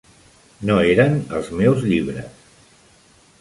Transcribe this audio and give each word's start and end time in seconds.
No 0.69 0.77
eren 0.93 1.13
els 1.41 1.51
meus 1.59 1.85
llibres. 1.91 2.43